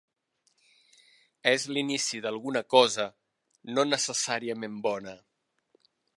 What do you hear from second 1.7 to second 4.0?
l'inici d'alguna cosa, no